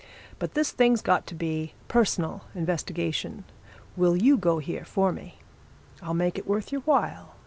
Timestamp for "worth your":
6.47-6.81